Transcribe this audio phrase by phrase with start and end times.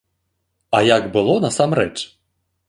[0.77, 1.93] А як было насамрэч?